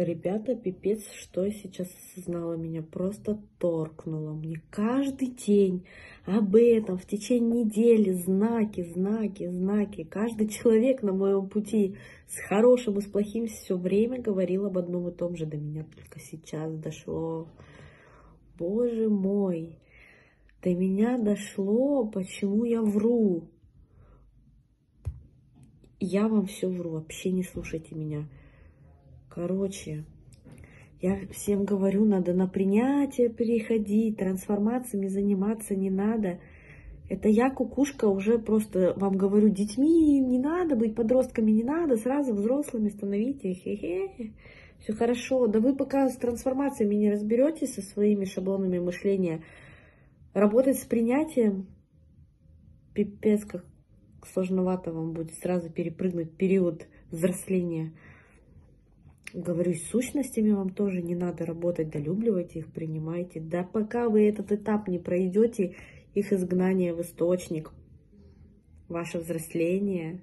Ребята, 0.00 0.54
пипец, 0.54 1.02
что 1.10 1.44
я 1.44 1.50
сейчас 1.50 1.88
осознала, 1.88 2.54
меня 2.54 2.82
просто 2.82 3.42
торкнуло. 3.58 4.32
Мне 4.32 4.62
каждый 4.70 5.26
день 5.26 5.88
об 6.24 6.54
этом 6.54 6.98
в 6.98 7.04
течение 7.04 7.64
недели 7.64 8.12
знаки, 8.12 8.84
знаки, 8.84 9.48
знаки. 9.48 10.04
Каждый 10.04 10.48
человек 10.50 11.02
на 11.02 11.12
моем 11.12 11.48
пути 11.48 11.96
с 12.28 12.38
хорошим 12.48 12.98
и 12.98 13.00
с 13.00 13.06
плохим 13.06 13.48
все 13.48 13.76
время 13.76 14.22
говорил 14.22 14.66
об 14.66 14.78
одном 14.78 15.08
и 15.08 15.12
том 15.12 15.34
же. 15.34 15.46
До 15.46 15.56
меня 15.56 15.84
только 15.96 16.20
сейчас 16.20 16.72
дошло. 16.76 17.48
Боже 18.56 19.08
мой, 19.08 19.80
до 20.62 20.76
меня 20.76 21.18
дошло, 21.18 22.06
почему 22.06 22.62
я 22.62 22.82
вру. 22.82 23.48
Я 25.98 26.28
вам 26.28 26.46
все 26.46 26.68
вру, 26.68 26.90
вообще 26.90 27.32
не 27.32 27.42
слушайте 27.42 27.96
меня. 27.96 28.28
Короче, 29.38 30.04
я 31.00 31.16
всем 31.30 31.64
говорю, 31.64 32.04
надо 32.04 32.34
на 32.34 32.48
принятие 32.48 33.28
переходить, 33.28 34.16
трансформациями 34.16 35.06
заниматься 35.06 35.76
не 35.76 35.90
надо. 35.90 36.40
Это 37.08 37.28
я, 37.28 37.48
кукушка, 37.48 38.06
уже 38.06 38.40
просто 38.40 38.94
вам 38.96 39.16
говорю, 39.16 39.48
детьми 39.48 40.18
не 40.18 40.40
надо 40.40 40.74
быть, 40.74 40.96
подростками 40.96 41.52
не 41.52 41.62
надо, 41.62 41.98
сразу 41.98 42.34
взрослыми 42.34 42.88
становитесь. 42.88 43.62
Хе-хе. 43.62 44.32
Все 44.80 44.92
хорошо. 44.92 45.46
Да 45.46 45.60
вы 45.60 45.76
пока 45.76 46.08
с 46.08 46.16
трансформациями 46.16 46.96
не 46.96 47.12
разберетесь 47.12 47.74
со 47.74 47.82
своими 47.82 48.24
шаблонами 48.24 48.80
мышления, 48.80 49.44
работать 50.34 50.80
с 50.80 50.84
принятием, 50.84 51.68
пипец, 52.92 53.44
как 53.44 53.64
сложновато 54.32 54.92
вам 54.92 55.12
будет 55.12 55.32
сразу 55.34 55.70
перепрыгнуть 55.70 56.36
период 56.36 56.88
взросления. 57.12 57.92
Говорю, 59.34 59.74
с 59.74 59.82
сущностями 59.82 60.52
вам 60.52 60.70
тоже 60.70 61.02
не 61.02 61.14
надо 61.14 61.44
работать, 61.44 61.90
долюбливайте 61.90 62.60
их, 62.60 62.72
принимайте. 62.72 63.40
Да 63.40 63.62
пока 63.62 64.08
вы 64.08 64.26
этот 64.26 64.52
этап 64.52 64.88
не 64.88 64.98
пройдете, 64.98 65.74
их 66.14 66.32
изгнание 66.32 66.94
в 66.94 67.02
источник, 67.02 67.72
ваше 68.88 69.18
взросление, 69.18 70.22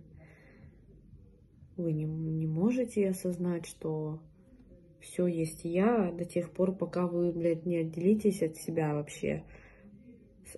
вы 1.78 1.92
не, 1.92 2.06
не 2.06 2.48
можете 2.48 3.10
осознать, 3.10 3.68
что 3.68 4.22
все 5.00 5.28
есть 5.28 5.66
я 5.66 6.12
до 6.12 6.26
тех 6.26 6.52
пор, 6.52 6.76
пока 6.76 7.06
вы, 7.06 7.32
блядь, 7.32 7.66
не 7.66 7.78
отделитесь 7.78 8.42
от 8.42 8.58
себя 8.58 8.96
вообще. 8.96 9.44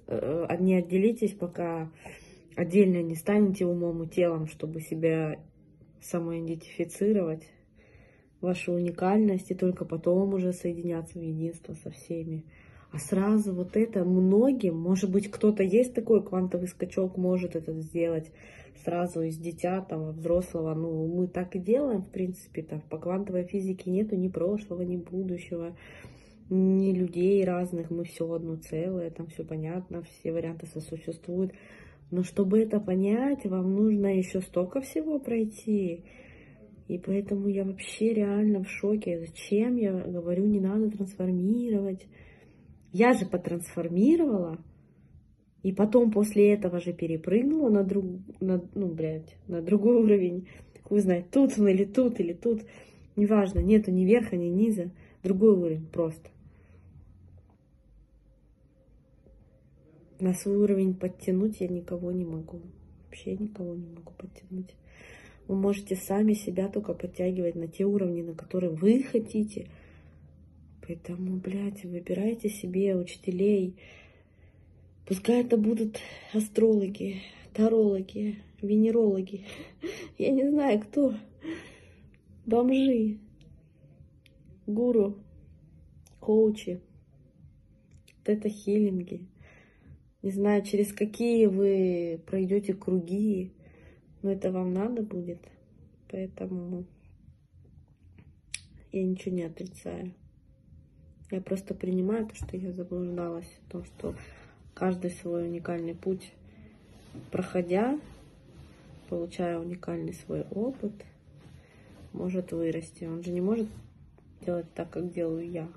Э, 0.06 0.48
не 0.60 0.76
отделитесь, 0.76 1.34
пока 1.34 1.92
отдельно 2.56 3.02
не 3.04 3.16
станете 3.16 3.66
умом 3.66 4.04
и 4.04 4.08
телом, 4.08 4.48
чтобы 4.48 4.80
себя 4.80 5.40
самоидентифицировать 6.02 7.44
вашу 8.42 8.74
уникальность 8.74 9.52
и 9.52 9.56
только 9.56 9.86
потом 9.86 10.34
уже 10.34 10.54
соединяться 10.54 11.20
в 11.20 11.22
единство 11.22 11.74
со 11.74 11.90
всеми. 11.90 12.46
А 12.92 13.00
сразу 13.00 13.54
вот 13.54 13.76
это 13.76 14.06
многим, 14.06 14.78
может 14.78 15.12
быть, 15.12 15.30
кто-то 15.30 15.62
есть 15.62 15.94
такой 15.94 16.24
квантовый 16.24 16.68
скачок, 16.68 17.18
может 17.18 17.56
это 17.56 17.74
сделать 17.74 18.32
сразу 18.84 19.22
из 19.22 19.38
дитя, 19.38 19.82
там, 19.82 20.12
взрослого. 20.12 20.74
Ну, 20.74 21.08
мы 21.08 21.28
так 21.28 21.56
и 21.56 21.60
делаем, 21.60 22.02
в 22.04 22.10
принципе, 22.10 22.64
там, 22.64 22.82
по 22.90 22.98
квантовой 22.98 23.44
физике 23.44 23.92
нету 23.92 24.16
ни 24.16 24.30
прошлого, 24.30 24.84
ни 24.84 24.96
будущего, 24.96 25.76
ни 26.50 26.94
людей 26.94 27.44
разных, 27.44 27.92
мы 27.92 28.06
все 28.06 28.32
одно 28.32 28.56
целое, 28.56 29.10
там 29.10 29.28
все 29.28 29.44
понятно, 29.44 30.04
все 30.04 30.32
варианты 30.32 30.68
сосуществуют. 30.68 31.52
Но 32.10 32.24
чтобы 32.24 32.60
это 32.60 32.80
понять, 32.80 33.46
вам 33.46 33.76
нужно 33.76 34.18
еще 34.18 34.40
столько 34.40 34.80
всего 34.80 35.20
пройти. 35.20 36.06
И 36.88 36.98
поэтому 36.98 37.50
я 37.50 37.66
вообще 37.66 38.14
реально 38.14 38.64
в 38.64 38.70
шоке. 38.70 39.20
Зачем 39.20 39.76
я 39.76 39.92
говорю, 39.92 40.46
не 40.46 40.60
надо 40.60 40.90
трансформировать? 40.90 42.08
Я 42.94 43.14
же 43.14 43.26
потрансформировала. 43.26 44.58
И 45.64 45.74
потом 45.74 46.12
после 46.12 46.54
этого 46.54 46.80
же 46.80 46.94
перепрыгнула 46.94 47.70
на, 47.70 47.84
друг, 47.84 48.06
на, 48.40 48.64
ну, 48.74 48.88
блядь, 48.88 49.36
на 49.48 49.62
другой 49.62 49.98
уровень. 49.98 50.48
Вы 50.90 51.02
знаете, 51.02 51.28
тут 51.30 51.60
он 51.60 51.68
или 51.68 51.84
тут, 51.84 52.22
или 52.22 52.32
тут. 52.32 52.62
Неважно, 53.18 53.60
нету 53.60 53.92
ни 53.92 54.06
верха, 54.06 54.38
ни 54.38 54.46
низа. 54.46 54.92
Другой 55.24 55.58
уровень 55.58 55.88
просто. 55.88 56.30
На 60.20 60.34
свой 60.34 60.56
уровень 60.56 60.96
подтянуть 60.96 61.60
я 61.60 61.68
никого 61.68 62.12
не 62.14 62.24
могу. 62.24 62.62
Вообще 63.06 63.36
никого 63.36 63.76
не 63.76 63.88
могу 63.88 64.14
подтянуть. 64.18 64.74
Вы 65.48 65.56
можете 65.56 65.96
сами 65.96 66.34
себя 66.34 66.68
только 66.68 66.94
подтягивать 66.94 67.56
на 67.56 67.68
те 67.68 67.86
уровни, 67.86 68.22
на 68.22 68.34
которые 68.34 68.72
вы 68.72 69.04
хотите. 69.04 69.70
Поэтому, 70.86 71.38
блядь, 71.38 71.86
выбирайте 71.86 72.50
себе 72.50 72.96
учителей. 72.96 73.76
Пускай 75.06 75.42
это 75.42 75.56
будут 75.56 76.00
астрологи, 76.34 77.22
тарологи, 77.54 78.40
венерологи. 78.62 79.46
Я 80.18 80.32
не 80.32 80.50
знаю, 80.50 80.82
кто. 80.82 81.14
Бомжи, 82.46 83.20
гуру, 84.66 85.18
коучи, 86.20 86.82
тета-хиллинги. 88.24 89.28
Не 90.24 90.32
знаю, 90.32 90.64
через 90.64 90.92
какие 90.92 91.46
вы 91.46 92.22
пройдете 92.26 92.74
круги, 92.74 93.52
но 94.22 94.32
это 94.32 94.52
вам 94.52 94.74
надо 94.74 95.02
будет, 95.02 95.40
поэтому 96.10 96.86
я 98.92 99.04
ничего 99.04 99.36
не 99.36 99.44
отрицаю. 99.44 100.14
Я 101.30 101.42
просто 101.42 101.74
принимаю 101.74 102.26
то, 102.26 102.36
что 102.36 102.56
я 102.56 102.72
заблуждалась, 102.72 103.50
о 103.68 103.72
том, 103.72 103.86
что 103.86 104.16
каждый 104.74 105.12
свой 105.12 105.48
уникальный 105.48 105.94
путь, 105.94 106.32
проходя, 107.32 108.00
получая 109.10 109.60
уникальный 109.60 110.14
свой 110.14 110.44
опыт, 110.52 110.94
может 112.14 112.52
вырасти. 112.52 113.04
Он 113.04 113.24
же 113.24 113.32
не 113.32 113.42
может 113.42 113.68
делать 114.46 114.72
так, 114.74 114.90
как 114.90 115.12
делаю 115.12 115.50
я. 115.50 115.68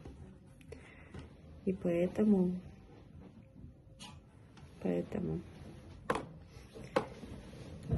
И 1.65 1.73
поэтому, 1.73 2.53
поэтому 4.83 5.41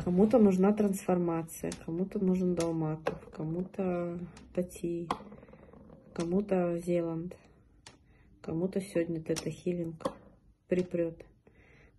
Кому-то 0.01 0.39
нужна 0.39 0.73
трансформация, 0.73 1.73
кому-то 1.85 2.19
нужен 2.19 2.55
Далматов, 2.55 3.19
кому-то 3.31 4.19
Тати, 4.55 5.07
кому-то 6.13 6.79
Зеланд, 6.79 7.37
кому-то 8.41 8.81
сегодня 8.81 9.21
Тета 9.21 9.51
Хиллинг 9.51 10.03
припрет. 10.67 11.25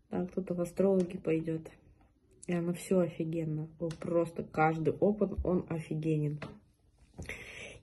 Да, 0.10 0.26
кто-то 0.26 0.54
в 0.54 0.62
астрологи 0.62 1.18
пойдет. 1.18 1.72
И 2.48 2.54
оно 2.54 2.74
все 2.74 3.00
офигенно. 3.00 3.70
Просто 4.00 4.44
каждый 4.44 4.94
опыт, 4.94 5.32
он 5.46 5.66
офигенен. 5.70 6.40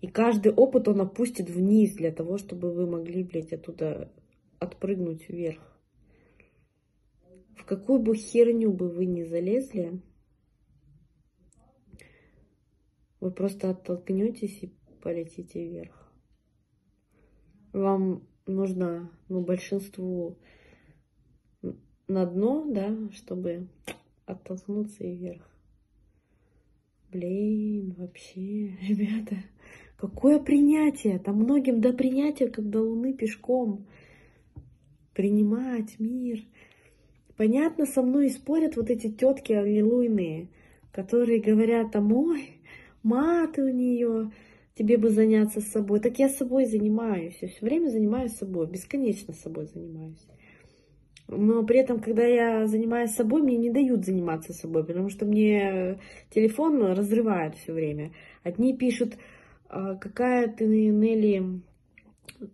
И 0.00 0.06
каждый 0.06 0.52
опыт 0.52 0.88
он 0.88 1.00
опустит 1.00 1.48
вниз 1.48 1.94
для 1.94 2.10
того, 2.10 2.36
чтобы 2.36 2.72
вы 2.72 2.86
могли, 2.86 3.22
блядь, 3.22 3.52
оттуда 3.52 4.10
отпрыгнуть 4.58 5.28
вверх. 5.28 5.60
Какую 7.70 8.00
бы 8.00 8.16
херню 8.16 8.72
бы 8.72 8.88
вы 8.88 9.06
ни 9.06 9.22
залезли, 9.22 10.02
вы 13.20 13.30
просто 13.30 13.70
оттолкнетесь 13.70 14.64
и 14.64 14.74
полетите 15.00 15.68
вверх. 15.68 16.12
Вам 17.72 18.26
нужно, 18.44 19.12
ну, 19.28 19.42
большинству 19.42 20.36
на 22.08 22.26
дно, 22.26 22.66
да, 22.68 22.92
чтобы 23.12 23.68
оттолкнуться 24.26 25.04
и 25.04 25.14
вверх. 25.14 25.48
Блин, 27.12 27.94
вообще, 27.96 28.76
ребята, 28.80 29.36
какое 29.96 30.40
принятие? 30.40 31.20
Там 31.20 31.36
многим 31.36 31.80
до 31.80 31.92
принятия, 31.92 32.48
до 32.48 32.80
Луны 32.80 33.14
пешком. 33.14 33.86
Принимать 35.14 36.00
мир. 36.00 36.44
Понятно, 37.40 37.86
со 37.86 38.02
мной 38.02 38.28
спорят 38.28 38.76
вот 38.76 38.90
эти 38.90 39.10
тетки 39.10 39.54
аллилуйные, 39.54 40.48
которые 40.92 41.40
говорят, 41.40 41.96
а 41.96 42.02
мой, 42.02 42.60
маты 43.02 43.62
у 43.62 43.70
нее, 43.70 44.30
тебе 44.74 44.98
бы 44.98 45.08
заняться 45.08 45.62
собой. 45.62 46.00
Так 46.00 46.18
я 46.18 46.28
собой 46.28 46.66
занимаюсь, 46.66 47.38
я 47.40 47.48
все 47.48 47.64
время 47.64 47.88
занимаюсь 47.88 48.32
собой, 48.32 48.66
бесконечно 48.66 49.32
собой 49.32 49.64
занимаюсь. 49.72 50.22
Но 51.28 51.64
при 51.64 51.78
этом, 51.78 52.00
когда 52.00 52.26
я 52.26 52.66
занимаюсь 52.66 53.12
собой, 53.12 53.40
мне 53.40 53.56
не 53.56 53.70
дают 53.70 54.04
заниматься 54.04 54.52
собой, 54.52 54.84
потому 54.84 55.08
что 55.08 55.24
мне 55.24 55.98
телефон 56.28 56.92
разрывает 56.92 57.54
все 57.54 57.72
время. 57.72 58.12
Одни 58.42 58.76
пишут, 58.76 59.16
«А, 59.70 59.94
какая 59.94 60.46
ты, 60.48 60.66
Нелли, 60.66 61.62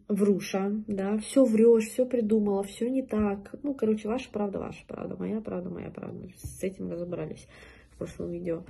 вруша, 0.09 0.73
да, 0.87 1.19
все 1.19 1.45
врешь, 1.45 1.89
все 1.89 2.07
придумала, 2.07 2.63
все 2.63 2.89
не 2.89 3.03
так. 3.03 3.55
Ну, 3.63 3.75
короче, 3.75 4.09
ваша 4.09 4.31
правда, 4.31 4.59
ваша 4.59 4.85
правда, 4.87 5.17
моя 5.19 5.41
правда, 5.41 5.71
моя 5.71 5.91
правда. 5.91 6.29
С 6.43 6.63
этим 6.63 6.91
разобрались 6.91 7.47
в 7.93 7.99
прошлом 7.99 8.31
видео. 8.31 8.65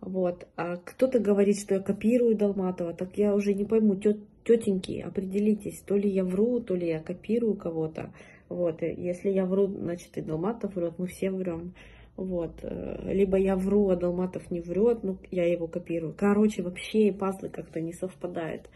Вот. 0.00 0.46
А 0.56 0.76
кто-то 0.76 1.18
говорит, 1.18 1.58
что 1.58 1.74
я 1.74 1.80
копирую 1.80 2.36
Долматова, 2.36 2.94
так 2.94 3.16
я 3.18 3.34
уже 3.34 3.54
не 3.54 3.64
пойму, 3.64 3.96
тет, 3.96 4.18
тетеньки, 4.44 5.00
определитесь, 5.00 5.80
то 5.80 5.96
ли 5.96 6.08
я 6.08 6.24
вру, 6.24 6.60
то 6.60 6.74
ли 6.74 6.88
я 6.88 7.00
копирую 7.00 7.56
кого-то. 7.56 8.12
Вот. 8.48 8.82
Если 8.82 9.30
я 9.30 9.44
вру, 9.44 9.66
значит 9.66 10.16
и 10.16 10.22
Долматов 10.22 10.76
врет, 10.76 10.94
мы 10.98 11.06
все 11.06 11.30
врем. 11.30 11.74
Вот. 12.16 12.60
Э, 12.62 13.12
либо 13.12 13.36
я 13.36 13.56
вру, 13.56 13.90
а 13.90 13.96
Долматов 13.96 14.50
не 14.50 14.60
врет, 14.60 15.02
ну, 15.02 15.18
я 15.30 15.44
его 15.44 15.66
копирую. 15.66 16.14
Короче, 16.16 16.62
вообще 16.62 17.12
пазлы 17.12 17.48
как-то 17.48 17.80
не 17.80 17.92
совпадают. 17.92 18.68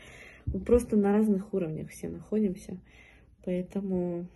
Мы 0.47 0.61
просто 0.61 0.97
на 0.97 1.13
разных 1.13 1.53
уровнях 1.55 1.91
все 1.91 2.09
находимся. 2.09 2.79
Поэтому 3.45 4.27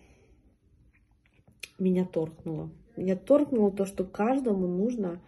меня 1.79 2.05
торкнуло. 2.05 2.71
Меня 2.97 3.17
торкнуло 3.17 3.71
то, 3.71 3.85
что 3.85 4.05
каждому 4.05 4.67
нужно 4.67 5.21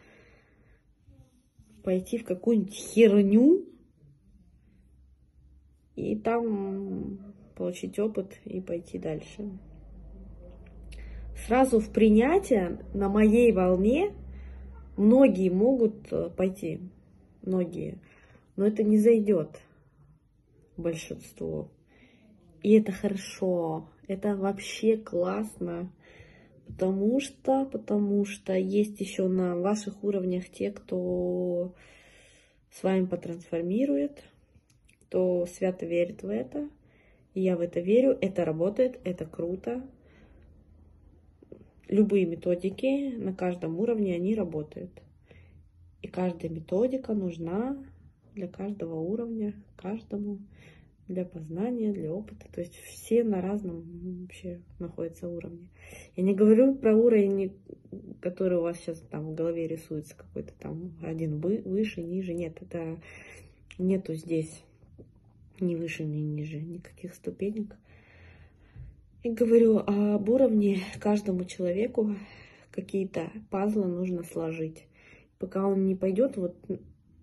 пойти 1.85 2.19
в 2.19 2.25
какую-нибудь 2.25 2.75
херню 2.75 3.67
и 5.97 6.17
там 6.17 7.35
получить 7.55 7.99
опыт 7.99 8.39
и 8.45 8.61
пойти 8.61 8.99
дальше 8.99 9.51
сразу 11.47 11.81
в 11.81 11.91
принятие 11.91 12.79
на 12.95 13.09
моей 13.09 13.53
волне 13.53 14.13
многие 14.97 15.51
могут 15.51 16.13
э, 16.13 16.31
пойти, 16.37 16.81
многие, 17.43 17.99
но 18.57 18.67
это 18.67 18.83
не 18.83 18.99
зайдет 18.99 19.61
большинство. 20.79 21.71
И 22.63 22.73
это 22.73 22.93
хорошо, 22.93 23.89
это 24.07 24.35
вообще 24.35 24.97
классно, 24.97 25.93
потому 26.67 27.21
что, 27.21 27.65
потому 27.67 28.25
что 28.25 28.55
есть 28.55 29.01
еще 29.01 29.29
на 29.29 29.57
ваших 29.57 30.03
уровнях 30.03 30.49
те, 30.49 30.71
кто 30.71 31.75
с 32.71 32.83
вами 32.83 33.07
потрансформирует, 33.07 34.25
кто 35.03 35.47
свято 35.47 35.87
верит 35.87 36.23
в 36.23 36.29
это, 36.29 36.69
и 37.35 37.43
я 37.43 37.57
в 37.57 37.61
это 37.61 37.81
верю, 37.81 38.19
это 38.21 38.45
работает, 38.45 38.99
это 39.05 39.25
круто, 39.25 39.83
любые 41.89 42.27
методики 42.27 43.15
на 43.17 43.35
каждом 43.35 43.79
уровне, 43.79 44.15
они 44.15 44.35
работают. 44.35 44.91
И 46.03 46.09
каждая 46.09 46.51
методика 46.51 47.15
нужна 47.15 47.77
для 48.39 48.47
каждого 48.47 48.95
уровня, 49.01 49.53
каждому 49.77 50.39
для 51.09 51.25
познания, 51.25 51.93
для 51.93 52.13
опыта. 52.13 52.47
То 52.53 52.61
есть 52.61 52.77
все 52.77 53.25
на 53.25 53.41
разном 53.41 53.83
вообще 54.21 54.61
находятся 54.79 55.29
уровне. 55.29 55.69
Я 56.15 56.23
не 56.23 56.35
говорю 56.35 56.77
про 56.77 56.95
уровень, 56.95 57.53
который 58.21 58.59
у 58.59 58.63
вас 58.63 58.79
сейчас 58.79 59.01
там 59.11 59.31
в 59.31 59.35
голове 59.35 59.67
рисуется, 59.67 60.15
какой-то 60.17 60.53
там 60.59 60.93
один 61.03 61.41
выше, 61.41 62.03
ниже. 62.03 62.33
Нет, 62.33 62.59
это 62.61 63.01
нету 63.77 64.15
здесь 64.15 64.63
ни 65.59 65.75
выше, 65.75 66.05
ни 66.05 66.19
ниже, 66.19 66.61
никаких 66.61 67.15
ступенек. 67.15 67.75
И 69.25 69.31
говорю 69.31 69.79
об 69.79 70.29
уровне 70.29 70.79
каждому 71.01 71.45
человеку 71.45 72.15
какие-то 72.71 73.33
пазлы 73.51 73.89
нужно 73.89 74.23
сложить. 74.23 74.85
Пока 75.41 75.67
он 75.67 75.87
не 75.87 75.97
пойдет 75.97 76.37
вот 76.37 76.55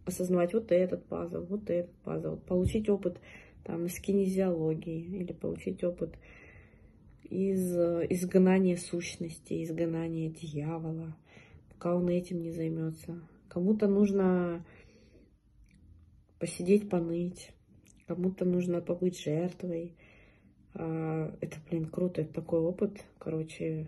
осознавать 0.05 0.53
вот 0.53 0.71
этот 0.71 1.05
пазл, 1.05 1.45
вот 1.45 1.69
этот 1.69 1.95
пазл, 2.03 2.37
получить 2.37 2.89
опыт 2.89 3.19
там 3.63 3.85
из 3.85 3.99
кинезиологии 3.99 5.01
или 5.01 5.33
получить 5.33 5.83
опыт 5.83 6.15
из 7.23 7.75
изгнания 7.75 8.77
сущности, 8.77 9.63
изгнания 9.63 10.29
дьявола, 10.29 11.15
пока 11.69 11.95
он 11.95 12.07
этим 12.09 12.41
не 12.41 12.51
займется. 12.51 13.19
Кому-то 13.49 13.87
нужно 13.87 14.63
посидеть, 16.39 16.89
поныть, 16.89 17.51
кому-то 18.05 18.45
нужно 18.45 18.81
побыть 18.81 19.19
жертвой, 19.19 19.95
а, 20.77 21.33
это, 21.39 21.57
блин, 21.69 21.85
круто, 21.85 22.21
это 22.21 22.33
такой 22.33 22.59
опыт. 22.59 23.03
Короче, 23.17 23.87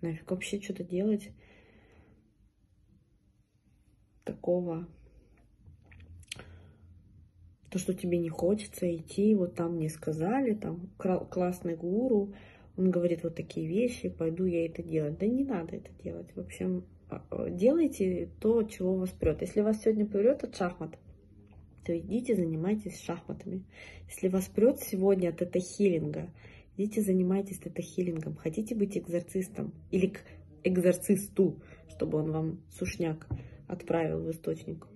нафиг 0.00 0.30
вообще 0.30 0.60
что-то 0.60 0.82
делать 0.82 1.30
такого. 4.24 4.88
То, 7.72 7.78
что 7.78 7.94
тебе 7.94 8.18
не 8.18 8.28
хочется 8.28 8.94
идти, 8.94 9.34
вот 9.34 9.54
там 9.54 9.76
мне 9.76 9.88
сказали, 9.88 10.54
там 10.54 10.90
классный 10.98 11.74
гуру, 11.74 12.34
он 12.76 12.90
говорит 12.90 13.22
вот 13.22 13.34
такие 13.34 13.66
вещи, 13.66 14.10
пойду 14.10 14.44
я 14.44 14.66
это 14.66 14.82
делать. 14.82 15.18
Да 15.18 15.26
не 15.26 15.42
надо 15.44 15.76
это 15.76 15.90
делать. 16.02 16.28
В 16.34 16.40
общем, 16.40 16.84
а, 17.08 17.22
а, 17.30 17.48
делайте 17.50 18.30
то, 18.40 18.62
чего 18.62 18.96
вас 18.96 19.10
прет. 19.10 19.40
Если 19.40 19.62
вас 19.62 19.82
сегодня 19.82 20.06
прет 20.06 20.44
от 20.44 20.54
шахмат, 20.54 20.98
то 21.84 21.96
идите 21.98 22.34
занимайтесь 22.34 23.00
шахматами. 23.00 23.64
Если 24.08 24.28
вас 24.28 24.46
прет 24.46 24.80
сегодня 24.80 25.30
от 25.30 25.38
тета-хиллинга, 25.38 26.30
идите 26.76 27.00
занимайтесь 27.00 27.58
тета-хиллингом. 27.58 28.36
Хотите 28.36 28.74
быть 28.74 28.96
экзорцистом 28.96 29.72
или 29.90 30.08
к 30.08 30.20
экзорцисту, 30.62 31.62
чтобы 31.88 32.18
он 32.18 32.30
вам 32.32 32.60
сушняк 32.70 33.26
отправил 33.66 34.22
в 34.22 34.30
источник. 34.30 34.86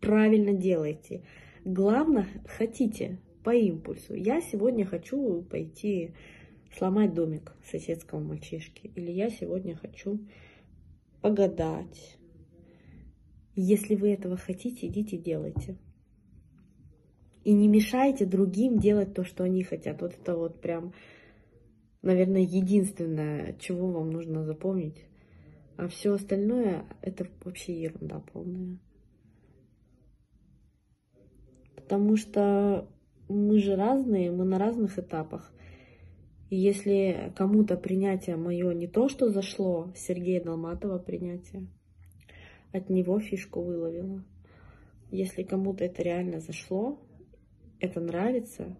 Правильно 0.00 0.52
делайте. 0.52 1.22
Главное, 1.64 2.28
хотите 2.46 3.20
по 3.44 3.54
импульсу. 3.54 4.14
Я 4.14 4.40
сегодня 4.40 4.84
хочу 4.84 5.42
пойти 5.42 6.14
сломать 6.76 7.14
домик 7.14 7.52
соседского 7.64 8.20
мальчишки. 8.20 8.90
Или 8.94 9.10
я 9.10 9.30
сегодня 9.30 9.76
хочу 9.76 10.20
погадать 11.20 12.20
если 13.62 13.94
вы 13.94 14.12
этого 14.12 14.36
хотите, 14.36 14.86
идите 14.86 15.18
делайте. 15.18 15.76
И 17.44 17.52
не 17.52 17.68
мешайте 17.68 18.24
другим 18.24 18.78
делать 18.78 19.12
то, 19.12 19.24
что 19.24 19.44
они 19.44 19.64
хотят. 19.64 20.00
Вот 20.00 20.14
это 20.14 20.36
вот 20.36 20.60
прям, 20.60 20.94
наверное, 22.02 22.42
единственное, 22.42 23.54
чего 23.58 23.90
вам 23.90 24.10
нужно 24.10 24.44
запомнить. 24.44 25.04
А 25.76 25.88
все 25.88 26.14
остальное 26.14 26.86
это 27.02 27.26
вообще 27.44 27.80
ерунда 27.80 28.20
полная. 28.32 28.78
Потому 31.90 32.16
что 32.16 32.86
мы 33.28 33.58
же 33.58 33.74
разные, 33.74 34.30
мы 34.30 34.44
на 34.44 34.60
разных 34.60 34.96
этапах. 35.00 35.52
И 36.48 36.56
если 36.56 37.32
кому-то 37.34 37.76
принятие 37.76 38.36
мое 38.36 38.72
не 38.74 38.86
то, 38.86 39.08
что 39.08 39.28
зашло, 39.28 39.92
Сергея 39.96 40.40
Долматова 40.40 41.00
принятие, 41.00 41.66
от 42.70 42.90
него 42.90 43.18
фишку 43.18 43.60
выловила. 43.62 44.24
Если 45.10 45.42
кому-то 45.42 45.82
это 45.84 46.00
реально 46.04 46.38
зашло, 46.38 47.00
это 47.80 47.98
нравится, 47.98 48.76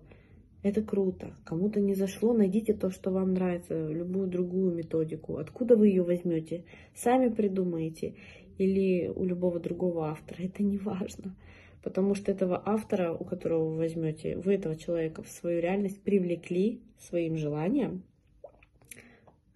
это 0.62 0.80
круто. 0.80 1.34
Кому-то 1.44 1.80
не 1.80 1.96
зашло, 1.96 2.32
найдите 2.32 2.74
то, 2.74 2.90
что 2.90 3.10
вам 3.10 3.34
нравится, 3.34 3.88
любую 3.88 4.28
другую 4.28 4.72
методику. 4.72 5.38
Откуда 5.38 5.74
вы 5.74 5.88
ее 5.88 6.04
возьмете? 6.04 6.64
Сами 6.94 7.28
придумаете 7.28 8.14
или 8.56 9.08
у 9.08 9.24
любого 9.24 9.58
другого 9.58 10.10
автора. 10.10 10.44
Это 10.44 10.62
не 10.62 10.78
важно. 10.78 11.34
Потому 11.82 12.14
что 12.14 12.30
этого 12.30 12.62
автора, 12.64 13.12
у 13.12 13.24
которого 13.24 13.70
вы 13.70 13.78
возьмете, 13.78 14.36
вы 14.36 14.54
этого 14.54 14.76
человека 14.76 15.22
в 15.22 15.28
свою 15.28 15.60
реальность 15.60 16.02
привлекли 16.02 16.82
своим 16.98 17.36
желанием, 17.36 18.02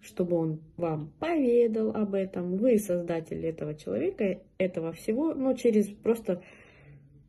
чтобы 0.01 0.37
он 0.37 0.61
вам 0.75 1.11
поведал 1.19 1.91
об 1.91 2.15
этом. 2.15 2.57
Вы 2.57 2.79
создатель 2.79 3.45
этого 3.45 3.75
человека, 3.75 4.41
этого 4.57 4.91
всего, 4.91 5.33
но 5.35 5.53
через 5.53 5.87
просто 5.87 6.41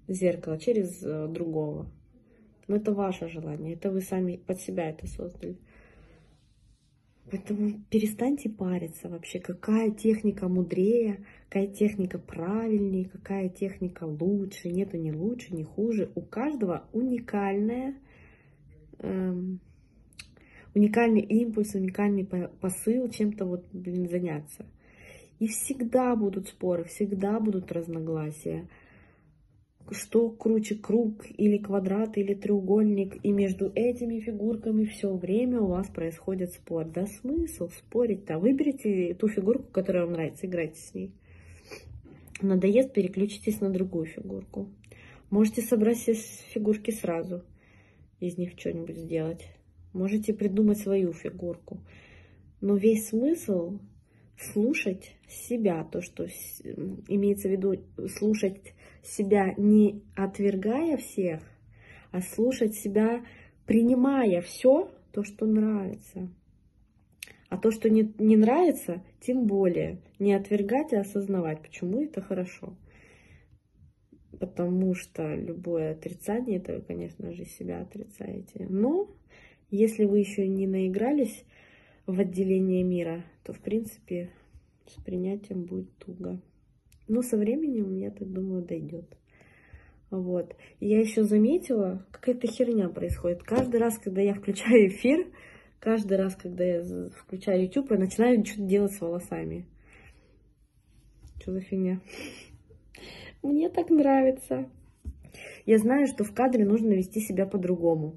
зеркало, 0.08 0.58
через 0.58 1.02
э, 1.02 1.26
другого. 1.28 1.86
Но 2.66 2.76
это 2.76 2.92
ваше 2.92 3.28
желание, 3.28 3.74
это 3.74 3.90
вы 3.90 4.00
сами 4.00 4.36
под 4.36 4.60
себя 4.60 4.88
это 4.90 5.06
создали. 5.06 5.56
Поэтому 7.30 7.80
перестаньте 7.90 8.48
париться 8.48 9.08
вообще, 9.08 9.40
какая 9.40 9.90
техника 9.90 10.48
мудрее, 10.48 11.24
какая 11.48 11.66
техника 11.66 12.18
правильнее, 12.18 13.08
какая 13.08 13.48
техника 13.48 14.04
лучше. 14.04 14.68
Нету 14.68 14.96
ни 14.96 15.10
лучше, 15.10 15.54
ни 15.54 15.64
хуже. 15.64 16.10
У 16.14 16.22
каждого 16.22 16.88
уникальная 16.92 17.96
эм, 19.00 19.60
уникальный 20.74 21.22
импульс, 21.22 21.74
уникальный 21.74 22.24
посыл 22.24 23.08
чем-то 23.08 23.44
вот, 23.44 23.64
блин, 23.72 24.08
заняться. 24.08 24.66
И 25.38 25.48
всегда 25.48 26.14
будут 26.14 26.48
споры, 26.48 26.84
всегда 26.84 27.40
будут 27.40 27.72
разногласия. 27.72 28.68
Что 29.90 30.30
круче, 30.30 30.74
круг 30.74 31.26
или 31.36 31.58
квадрат 31.58 32.18
или 32.18 32.34
треугольник. 32.34 33.16
И 33.22 33.30
между 33.30 33.70
этими 33.74 34.18
фигурками 34.20 34.84
все 34.84 35.14
время 35.14 35.60
у 35.60 35.68
вас 35.68 35.88
происходит 35.88 36.52
спор. 36.52 36.86
Да 36.86 37.06
смысл 37.06 37.68
спорить-то? 37.68 38.38
Выберите 38.38 39.14
ту 39.14 39.28
фигурку, 39.28 39.70
которая 39.70 40.04
вам 40.04 40.14
нравится, 40.14 40.46
играйте 40.46 40.80
с 40.80 40.94
ней. 40.94 41.12
Надоест, 42.42 42.92
переключитесь 42.92 43.60
на 43.60 43.70
другую 43.70 44.06
фигурку. 44.06 44.68
Можете 45.30 45.62
собрать 45.62 45.98
все 45.98 46.14
фигурки 46.14 46.90
сразу, 46.90 47.42
из 48.20 48.36
них 48.38 48.52
что-нибудь 48.58 48.96
сделать. 48.96 49.46
Можете 49.92 50.34
придумать 50.34 50.78
свою 50.78 51.12
фигурку. 51.12 51.80
Но 52.60 52.76
весь 52.76 53.08
смысл 53.08 53.78
слушать 54.38 55.16
себя, 55.28 55.84
то, 55.84 56.00
что 56.02 56.26
имеется 57.08 57.48
в 57.48 57.52
виду 57.52 57.76
слушать 58.18 58.74
себя 59.06 59.54
не 59.56 60.02
отвергая 60.14 60.96
всех, 60.96 61.40
а 62.10 62.20
слушать 62.20 62.74
себя, 62.74 63.24
принимая 63.66 64.40
все 64.42 64.90
то, 65.12 65.24
что 65.24 65.46
нравится. 65.46 66.28
А 67.48 67.58
то, 67.58 67.70
что 67.70 67.88
не, 67.88 68.12
не 68.18 68.36
нравится, 68.36 69.02
тем 69.20 69.46
более 69.46 70.00
не 70.18 70.34
отвергать, 70.34 70.92
а 70.92 71.00
осознавать, 71.00 71.62
почему 71.62 72.02
это 72.02 72.20
хорошо. 72.20 72.76
Потому 74.38 74.94
что 74.94 75.34
любое 75.34 75.92
отрицание, 75.92 76.58
это 76.58 76.74
вы, 76.74 76.82
конечно 76.82 77.32
же, 77.32 77.44
себя 77.44 77.80
отрицаете. 77.80 78.66
Но 78.68 79.08
если 79.70 80.04
вы 80.04 80.18
еще 80.18 80.46
не 80.48 80.66
наигрались 80.66 81.44
в 82.06 82.20
отделение 82.20 82.82
мира, 82.82 83.24
то, 83.44 83.52
в 83.52 83.60
принципе, 83.60 84.30
с 84.86 85.02
принятием 85.02 85.64
будет 85.64 85.96
туго. 85.98 86.40
Но 87.08 87.22
со 87.22 87.36
временем, 87.36 87.94
я 87.94 88.10
так 88.10 88.30
думаю, 88.32 88.62
дойдет. 88.62 89.16
Вот. 90.10 90.54
я 90.80 91.00
еще 91.00 91.24
заметила, 91.24 92.06
какая-то 92.12 92.46
херня 92.46 92.88
происходит. 92.88 93.42
Каждый 93.42 93.80
раз, 93.80 93.98
когда 93.98 94.20
я 94.20 94.34
включаю 94.34 94.88
эфир, 94.88 95.26
каждый 95.80 96.16
раз, 96.16 96.36
когда 96.36 96.64
я 96.64 97.10
включаю 97.10 97.64
YouTube, 97.64 97.90
я 97.90 97.98
начинаю 97.98 98.44
что-то 98.44 98.62
делать 98.62 98.92
с 98.92 99.00
волосами. 99.00 99.66
Что 101.40 101.52
за 101.52 101.60
фигня? 101.60 102.00
Мне 103.42 103.68
так 103.68 103.90
нравится. 103.90 104.68
Я 105.66 105.78
знаю, 105.78 106.06
что 106.06 106.24
в 106.24 106.32
кадре 106.32 106.64
нужно 106.64 106.92
вести 106.92 107.20
себя 107.20 107.46
по-другому. 107.46 108.16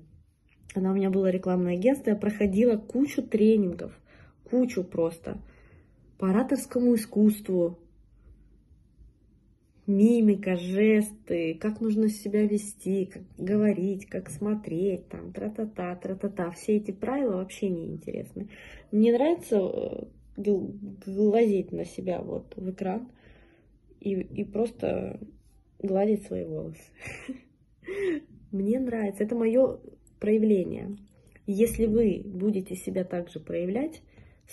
Она 0.76 0.92
у 0.92 0.96
меня 0.96 1.10
была 1.10 1.32
рекламное 1.32 1.74
агентство, 1.74 2.12
я 2.12 2.16
проходила 2.16 2.78
кучу 2.78 3.24
тренингов, 3.24 3.92
кучу 4.50 4.84
просто 4.84 5.42
по 6.20 6.30
ораторскому 6.30 6.96
искусству, 6.96 7.80
мимика, 9.90 10.56
жесты, 10.56 11.56
как 11.56 11.82
нужно 11.82 12.10
себя 12.10 12.46
вести, 12.46 13.06
как 13.06 13.24
говорить, 13.38 14.06
как 14.06 14.30
смотреть, 14.30 15.10
там, 15.10 15.34
тра-та-та, 15.34 15.96
тра-та-та. 15.96 16.52
Все 16.52 16.78
эти 16.78 16.92
правила 16.92 17.38
вообще 17.38 17.70
не 17.70 17.88
интересны. 17.88 18.50
Мне 18.92 19.12
нравится 19.12 19.58
э, 19.58 20.04
глазеть 20.38 21.72
на 21.72 21.86
себя 21.86 22.22
вот 22.22 22.56
в 22.56 22.70
экран 22.70 23.10
и, 24.00 24.12
и 24.12 24.44
просто 24.44 25.20
гладить 25.80 26.24
свои 26.28 26.46
волосы. 26.46 26.84
Мне 28.52 28.80
нравится. 28.80 29.24
Это 29.24 29.36
мое 29.36 29.80
проявление. 30.20 30.98
Если 31.48 31.88
вы 31.88 32.22
будете 32.24 32.76
себя 32.76 33.04
также 33.04 33.40
проявлять, 33.40 34.04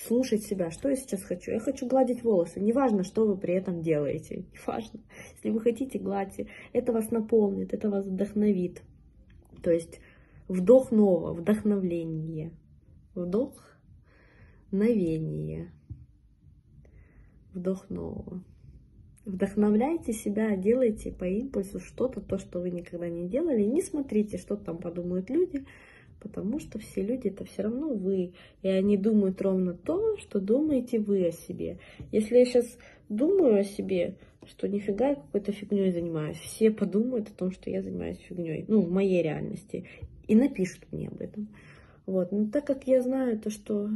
слушать 0.05 0.45
себя, 0.45 0.71
что 0.71 0.91
я 0.91 0.97
сейчас 0.97 1.23
хочу. 1.23 1.53
Я 1.53 1.61
хочу 1.61 1.87
гладить 1.87 2.23
волосы. 2.23 2.61
Неважно, 2.61 3.03
что 3.03 3.27
вы 3.27 3.37
при 3.37 3.55
этом 3.55 3.83
делаете. 3.83 4.45
Неважно. 4.53 5.01
Если 5.35 5.51
вы 5.51 5.61
хотите, 5.61 5.99
гладьте. 5.99 6.49
Это 6.73 6.93
вас 6.93 7.11
наполнит, 7.11 7.73
это 7.73 7.89
вас 7.89 8.05
вдохновит. 8.05 8.83
То 9.63 9.71
есть 9.71 10.01
вдох 10.49 10.93
нового, 10.93 11.33
вдохновление. 11.33 12.53
Вдох, 13.15 13.55
новение. 14.71 15.73
Вдох 17.55 17.89
нового. 17.89 18.45
Вдохновляйте 19.25 20.13
себя, 20.13 20.55
делайте 20.57 21.11
по 21.11 21.25
импульсу 21.25 21.81
что-то, 21.81 22.21
то, 22.21 22.39
что 22.39 22.61
вы 22.61 22.71
никогда 22.71 23.09
не 23.09 23.29
делали. 23.29 23.63
Не 23.63 23.83
смотрите, 23.83 24.37
что 24.37 24.57
там 24.57 24.79
подумают 24.79 25.31
люди 25.31 25.67
потому 26.27 26.59
что 26.59 26.79
все 26.79 27.03
люди 27.03 27.29
это 27.29 27.45
все 27.45 27.63
равно 27.63 27.89
вы, 27.89 28.33
и 28.63 28.69
они 28.69 28.97
думают 28.97 29.41
ровно 29.41 29.75
то, 29.75 30.17
что 30.19 30.41
думаете 30.41 30.99
вы 30.99 31.27
о 31.27 31.33
себе. 31.33 31.79
Если 32.13 32.39
я 32.39 32.45
сейчас 32.45 32.79
думаю 33.09 33.61
о 33.61 33.65
себе, 33.65 34.17
что 34.47 34.69
нифига 34.69 35.11
я 35.11 35.15
какой-то 35.17 35.53
фигней 35.53 35.93
занимаюсь, 35.93 36.39
все 36.39 36.71
подумают 36.71 37.29
о 37.29 37.35
том, 37.35 37.51
что 37.51 37.71
я 37.71 37.83
занимаюсь 37.83 38.19
фигней, 38.19 38.65
ну, 38.69 38.81
в 38.81 38.91
моей 38.91 39.23
реальности, 39.23 39.87
и 40.27 40.35
напишут 40.35 40.87
мне 40.93 41.09
об 41.09 41.21
этом. 41.21 41.49
Вот, 42.07 42.33
но 42.33 42.49
так 42.49 42.67
как 42.67 42.87
я 42.87 43.03
знаю 43.03 43.39
то, 43.39 43.51
что 43.51 43.91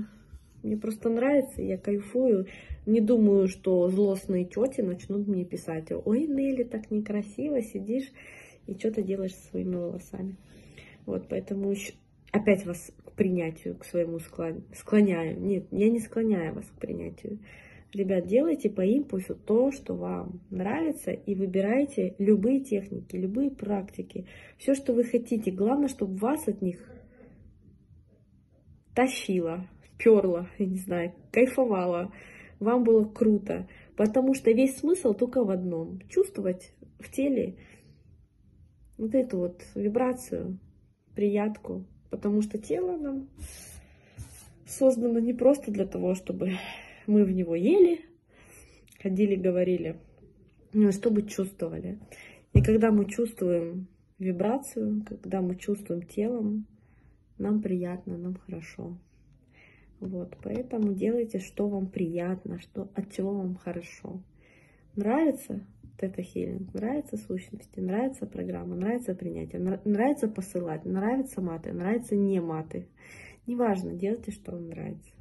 мне 0.63 0.77
просто 0.77 1.09
нравится, 1.09 1.63
я 1.63 1.79
кайфую, 1.79 2.47
не 2.87 3.01
думаю, 3.01 3.49
что 3.49 3.89
злостные 3.89 4.45
тети 4.45 4.81
начнут 4.81 5.27
мне 5.27 5.45
писать, 5.45 5.93
ой, 5.93 6.27
Нелли, 6.27 6.65
так 6.65 6.91
некрасиво 6.91 7.63
сидишь 7.63 8.11
и 8.67 8.75
что-то 8.75 9.03
делаешь 9.03 9.35
со 9.35 9.51
своими 9.51 9.77
волосами. 9.77 10.37
Вот, 11.07 11.29
поэтому 11.29 11.75
опять 12.33 12.65
вас 12.67 12.93
к 13.05 13.13
принятию, 13.13 13.77
к 13.77 13.85
своему 13.85 14.19
склоняю. 14.19 15.41
Нет, 15.41 15.67
я 15.71 15.91
не 15.91 16.01
склоняю 16.01 16.55
вас 16.55 16.67
к 16.67 16.79
принятию. 16.79 17.41
Ребят, 17.93 18.27
делайте 18.27 18.71
по 18.71 18.83
импульсу 18.83 19.35
то, 19.35 19.73
что 19.73 19.97
вам 19.97 20.41
нравится, 20.51 21.11
и 21.11 21.35
выбирайте 21.35 22.15
любые 22.19 22.61
техники, 22.61 23.17
любые 23.17 23.51
практики, 23.51 24.27
все, 24.59 24.75
что 24.75 24.93
вы 24.93 25.03
хотите. 25.03 25.51
Главное, 25.51 25.89
чтобы 25.89 26.17
вас 26.17 26.47
от 26.47 26.63
них 26.63 26.79
тащило, 28.95 29.69
перло, 29.99 30.49
я 30.59 30.67
не 30.67 30.77
знаю, 30.77 31.13
кайфовало, 31.33 32.13
вам 32.61 32.85
было 32.85 33.05
круто. 33.05 33.67
Потому 33.97 34.35
что 34.35 34.53
весь 34.53 34.79
смысл 34.79 35.13
только 35.13 35.43
в 35.43 35.51
одном. 35.51 36.01
Чувствовать 36.09 36.73
в 37.01 37.11
теле 37.11 37.57
вот 38.99 39.15
эту 39.15 39.39
вот 39.39 39.63
вибрацию, 39.75 40.59
приятку, 41.17 41.87
Потому 42.11 42.43
что 42.43 42.59
тело 42.59 42.97
нам 42.97 43.29
создано 44.67 45.19
не 45.21 45.33
просто 45.33 45.71
для 45.71 45.87
того, 45.87 46.15
чтобы 46.15 46.53
мы 47.07 47.25
в 47.25 47.33
него 47.33 47.55
ели, 47.55 48.01
ходили, 49.03 49.35
говорили, 49.35 49.97
но 50.73 50.93
чтобы 50.93 51.23
чувствовали. 51.23 51.99
И 52.53 52.63
когда 52.63 52.91
мы 52.91 53.07
чувствуем 53.07 53.89
вибрацию, 54.19 55.05
когда 55.09 55.41
мы 55.41 55.57
чувствуем 55.57 56.03
телом, 56.03 56.67
нам 57.39 57.63
приятно, 57.63 58.19
нам 58.19 58.37
хорошо. 58.37 58.99
Вот, 60.01 60.37
поэтому 60.43 60.95
делайте, 60.95 61.41
что 61.41 61.69
вам 61.69 61.87
приятно, 61.87 62.59
что, 62.59 62.89
от 62.95 63.13
чего 63.13 63.35
вам 63.35 63.57
хорошо. 63.57 64.23
Нравится? 64.97 65.61
Тета-хилинг, 66.01 66.73
нравится 66.73 67.17
сущности, 67.19 67.79
нравится 67.79 68.27
программа, 68.27 68.75
нравится 68.75 69.15
принятие, 69.15 69.61
нравится 69.85 70.29
посылать, 70.29 70.85
нравится 70.87 71.43
маты, 71.43 71.73
нравится 71.73 72.17
не 72.17 72.41
маты. 72.41 72.89
Неважно, 73.47 73.93
делайте, 73.93 74.31
что 74.33 74.53
вам 74.53 74.69
нравится. 74.69 75.13